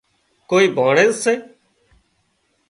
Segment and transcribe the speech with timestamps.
[0.49, 1.33] ڪوئي ڀانڻيز سي